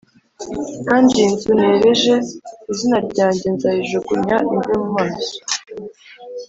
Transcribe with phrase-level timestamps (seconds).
[0.87, 2.15] kandi iyi nzu nereje
[2.71, 5.35] izina ryanjye nzayijugunya imve mu maso